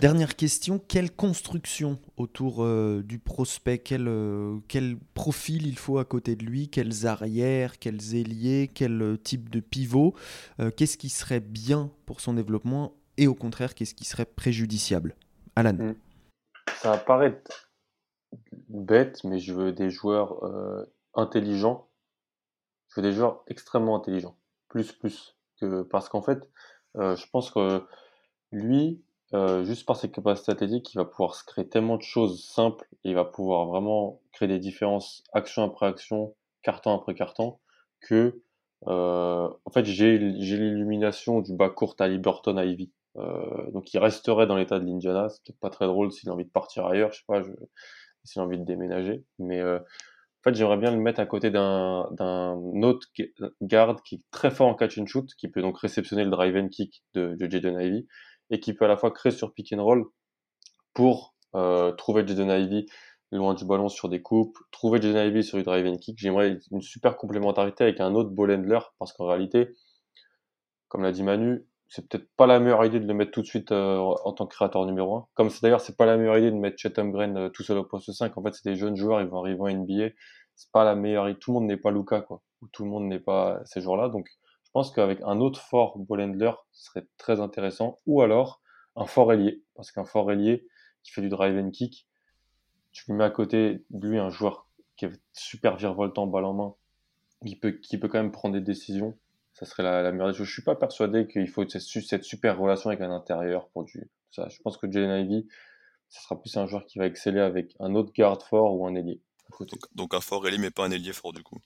[0.00, 3.78] Dernière question, quelle construction autour euh, du prospect?
[3.78, 6.68] Quel, euh, quel, profil il faut à côté de lui?
[6.68, 7.80] Quels arrières?
[7.80, 8.70] Quels ailiers?
[8.72, 10.14] Quel euh, type de pivot?
[10.76, 12.92] Qu'est-ce qui serait bien pour son développement?
[13.16, 15.16] Et au contraire, qu'est-ce qui serait préjudiciable?
[15.56, 15.96] Alan mm.
[16.76, 17.72] Ça va paraître
[18.68, 20.44] bête, mais je veux des joueurs
[21.14, 21.88] intelligents.
[22.90, 24.36] Je veux des joueurs extrêmement intelligents.
[24.68, 25.34] Plus, plus.
[25.60, 26.48] Que, parce qu'en fait,
[26.94, 27.82] je pense que
[28.52, 29.02] lui,
[29.34, 32.86] euh, juste par ses capacités athlétiques, il va pouvoir se créer tellement de choses simples
[33.04, 37.58] et il va pouvoir vraiment créer des différences action après action, carton après carton,
[38.00, 38.40] que
[38.86, 42.90] euh, en fait j'ai l'illumination du bas court à Liberton Ivy.
[43.16, 46.32] Euh, donc il resterait dans l'état de l'Indiana, c'est peut-être pas très drôle s'il a
[46.32, 47.42] envie de partir ailleurs, je sais pas,
[48.24, 49.80] s'il a envie de déménager, mais en
[50.44, 53.08] fait j'aimerais bien le mettre à côté d'un d'un autre
[53.60, 56.56] garde qui est très fort en catch and shoot, qui peut donc réceptionner le drive
[56.56, 58.06] and kick de, de Jaden Ivy
[58.50, 60.06] et qui peut à la fois créer sur pick and roll
[60.94, 62.86] pour euh, trouver Jaden Ivy
[63.30, 66.18] loin du ballon sur des coupes, trouver Jaden Ivy sur du drive and kick.
[66.18, 69.74] J'aimerais une super complémentarité avec un autre ball handler parce qu'en réalité,
[70.88, 73.46] comme l'a dit Manu, c'est peut-être pas la meilleure idée de le mettre tout de
[73.46, 75.26] suite euh, en tant que créateur numéro 1.
[75.34, 77.84] Comme d'ailleurs, c'est pas la meilleure idée de mettre Chet Holmgren euh, tout seul au
[77.84, 78.36] poste 5.
[78.36, 80.10] En fait, c'est des jeunes joueurs, ils vont arriver en NBA.
[80.54, 81.38] C'est pas la meilleure idée.
[81.38, 82.42] Tout le monde n'est pas Luca, quoi.
[82.60, 84.08] Ou tout le monde n'est pas ces joueurs-là.
[84.10, 84.28] Donc,
[84.78, 87.98] pense qu'avec un autre fort ball handler, ce serait très intéressant.
[88.06, 88.62] Ou alors
[88.94, 90.68] un fort ailier, parce qu'un fort ailier
[91.02, 92.06] qui fait du drive and kick,
[92.92, 96.54] tu lui mets à côté de lui un joueur qui est super virevoltant, balle en
[96.54, 96.74] main,
[97.44, 99.18] qui peut, qui peut quand même prendre des décisions.
[99.52, 100.46] Ça serait la, la meilleure des choses.
[100.46, 104.08] Je suis pas persuadé qu'il faut cette, cette, super relation avec un intérieur pour du
[104.30, 104.48] ça.
[104.48, 105.48] Je pense que Jalen Ivy,
[106.08, 108.94] ça sera plus un joueur qui va exceller avec un autre garde fort ou un
[108.94, 109.20] ailier.
[109.58, 111.58] Donc, donc, un fort ailier, mais pas un ailier fort du coup.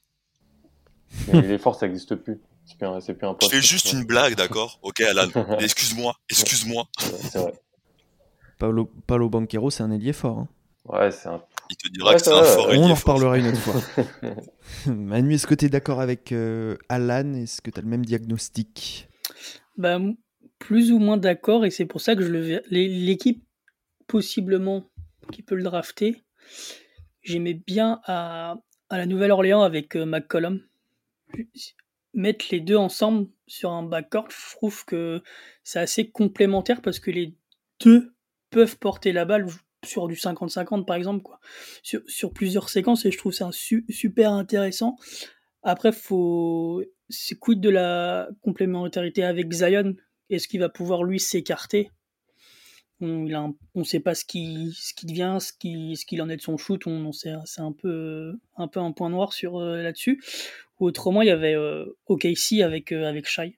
[1.30, 2.40] Les forts, ça n'existe plus.
[2.64, 4.78] C'est plus un, c'est plus un Je fais juste une blague, d'accord?
[4.82, 5.28] Ok, Alan.
[5.60, 6.88] Excuse-moi, excuse-moi.
[7.02, 7.52] Ouais, c'est vrai.
[8.58, 10.38] Paolo, Paolo Banquero, c'est un ailier fort.
[10.38, 10.48] hein.
[10.84, 11.42] Ouais, c'est un.
[11.70, 12.76] Il te dira Ouais, que c'est un fort ouais.
[12.78, 13.80] On en reparlera une autre fois.
[14.92, 17.34] Manu, est-ce que tu es d'accord avec euh, Alan?
[17.34, 19.08] Est-ce que tu as le même diagnostic?
[19.76, 19.98] Bah,
[20.58, 23.42] plus ou moins d'accord, et c'est pour ça que je le ver- L'équipe,
[24.06, 24.84] possiblement,
[25.32, 26.22] qui peut le drafter,
[27.22, 28.56] j'aimais bien à,
[28.90, 30.60] à la Nouvelle-Orléans avec euh, McCollum.
[32.14, 35.22] Mettre les deux ensemble sur un backcourt, je trouve que
[35.64, 37.34] c'est assez complémentaire parce que les
[37.80, 38.12] deux
[38.50, 39.46] peuvent porter la balle
[39.84, 41.40] sur du 50-50 par exemple, quoi.
[41.82, 44.96] Sur, plusieurs séquences, et je trouve ça super intéressant.
[45.62, 46.82] Après, faut.
[47.08, 49.94] C'est quid de la complémentarité avec Zion?
[50.30, 51.90] Est-ce qu'il va pouvoir lui s'écarter?
[53.00, 53.26] On
[53.74, 54.72] ne sait pas ce qui,
[55.02, 56.86] devient, ce qui- ce qu'il en est de son shoot.
[56.86, 60.22] On, c'est un peu, un peu un point noir sur euh, là-dessus.
[60.82, 63.56] Ou autrement, il y avait euh, OKC avec euh, avec Shai.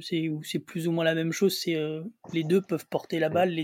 [0.00, 1.56] C'est- plus ou moins la même chose.
[1.56, 2.02] C'est euh,
[2.32, 3.50] les deux peuvent porter la balle.
[3.50, 3.62] Les...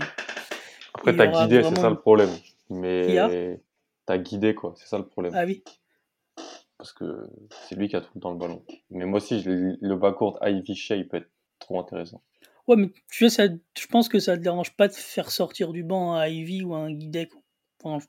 [0.93, 2.29] Après, t'as guidé, c'est ça le problème.
[2.69, 3.59] Mais
[4.05, 4.73] t'as guidé, quoi.
[4.77, 5.33] C'est ça le problème.
[5.35, 5.63] Ah oui.
[6.77, 7.27] Parce que
[7.67, 8.63] c'est lui qui a tout le temps le ballon.
[8.89, 12.23] Mais moi aussi, l'ai- le backcourt Ivy Shea, il peut être trop intéressant.
[12.67, 15.73] Ouais, mais tu vois, ça, je pense que ça te dérange pas de faire sortir
[15.73, 17.31] du banc un Ivy ou un Guidec.
[17.83, 18.05] Enfin,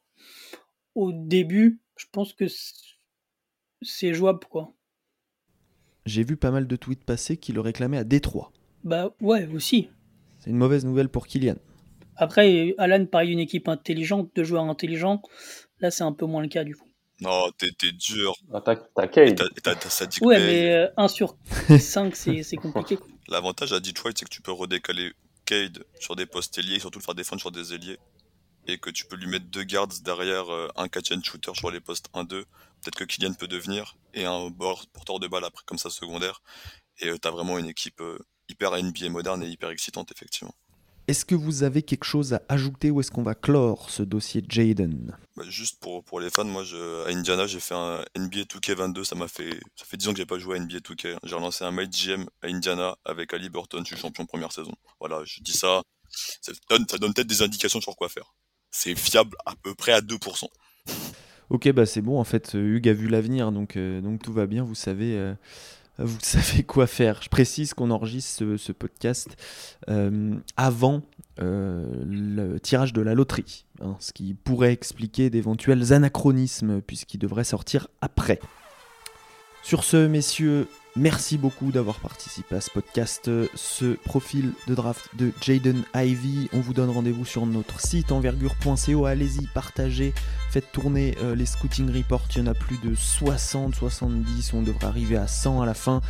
[0.95, 2.47] au début, je pense que
[3.83, 4.73] c'est- jouable, quoi.
[6.07, 8.53] J'ai vu pas mal de tweets passer qui le réclamaient à Détroit.
[8.85, 9.88] Bah ouais, aussi.
[10.38, 11.57] C'est une mauvaise nouvelle pour Kylian.
[12.17, 15.23] Après, Alan parle d'une équipe intelligente, de joueurs intelligents.
[15.81, 16.88] Là, c'est un peu moins le cas, du coup.
[17.21, 18.35] Non, t'es t'es dur.
[18.53, 19.35] Ah, t'as t'as Et Cade.
[19.37, 20.47] t'as et t'as- t'as Sadiq Ouais, Bey.
[20.47, 21.37] mais euh, 1 sur
[21.81, 22.97] 5, c'est c'est compliqué.
[22.97, 23.09] quoi.
[23.29, 25.12] L'avantage à Detroit, c'est que tu peux redécaler
[25.45, 27.99] Cade sur des postes ailiers et surtout le faire défendre sur des ailiers.
[28.69, 31.71] Et que tu peux lui mettre deux guards derrière euh, un catch and shooter sur
[31.71, 32.45] les postes 1-2.
[32.83, 33.97] Peut-être que Kylian peut devenir.
[34.14, 34.51] Et un
[34.93, 36.43] porteur de balle après, comme ça, secondaire.
[37.01, 40.55] Et euh, t'as vraiment une équipe euh, hyper NBA moderne et hyper excitante, effectivement.
[41.09, 44.45] Est-ce que vous avez quelque chose à ajouter ou est-ce qu'on va clore ce dossier
[44.47, 45.17] Jaden?
[45.37, 49.05] Bah, juste pour, pour les fans, moi je, à Indiana j'ai fait un NBA 2K22,
[49.05, 51.17] ça m'a fait ça fait 10 ans que j'ai pas joué à NBA 2K.
[51.23, 54.75] J'ai relancé un My GM à Indiana avec Ali Burton, je suis champion première saison.
[55.01, 55.83] Voilà, je dis ça,
[56.43, 58.35] ça donne, ça donne peut-être des indications sur quoi faire.
[58.71, 60.47] C'est fiable à peu près à 2%.
[61.51, 64.35] Ok, bah c'est bon, en fait, euh, Hugues a vu l'avenir, donc, euh, donc tout
[64.35, 65.33] va bien, vous savez, euh,
[65.99, 67.23] vous savez quoi faire.
[67.23, 69.37] Je précise qu'on enregistre ce, podcast
[70.57, 71.03] avant
[71.39, 77.89] le tirage de la loterie, hein, ce qui pourrait expliquer d'éventuels anachronismes, puisqu'il devrait sortir
[78.03, 78.41] après.
[79.63, 83.31] Sur ce, messieurs, merci beaucoup d'avoir participé à ce podcast.
[83.55, 89.07] Ce profil de draft de Jaden Ivy, on vous donne rendez-vous sur notre site envergure.co.
[89.07, 90.12] Allez-y, partagez,
[90.51, 92.27] faites tourner euh, les scouting reports.
[92.35, 94.53] Il y en a plus de 60, 70.
[94.55, 96.01] On devrait arriver à 100 à la fin.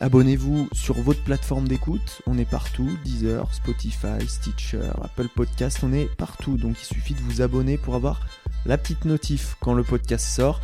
[0.00, 2.22] Abonnez-vous sur votre plateforme d'écoute.
[2.26, 5.80] On est partout Deezer, Spotify, Stitcher, Apple Podcast.
[5.82, 6.56] On est partout.
[6.56, 8.20] Donc il suffit de vous abonner pour avoir
[8.64, 10.60] la petite notif quand le podcast sort.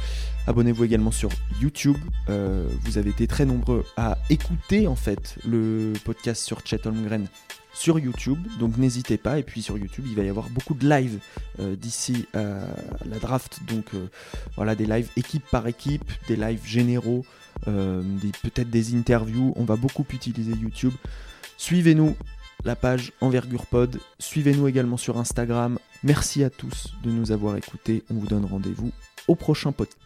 [0.46, 1.30] Abonnez-vous également sur
[1.60, 1.96] YouTube.
[2.28, 7.26] Euh, vous avez été très nombreux à écouter en fait le podcast sur Chet Holmgren
[7.74, 8.38] sur YouTube.
[8.58, 9.38] Donc n'hésitez pas.
[9.38, 11.18] Et puis sur YouTube, il va y avoir beaucoup de live
[11.60, 12.60] euh, d'ici à
[13.04, 13.60] la draft.
[13.68, 14.06] Donc euh,
[14.56, 17.26] voilà, des lives équipe par équipe, des lives généraux,
[17.68, 18.02] euh,
[18.42, 19.52] peut-être des interviews.
[19.56, 20.94] On va beaucoup utiliser YouTube.
[21.58, 22.16] Suivez-nous
[22.64, 23.98] la page Envergure Pod.
[24.18, 25.78] Suivez-nous également sur Instagram.
[26.02, 28.04] Merci à tous de nous avoir écoutés.
[28.10, 28.92] On vous donne rendez-vous
[29.28, 30.03] au prochain podcast.